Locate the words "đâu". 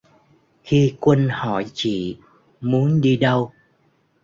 3.17-3.51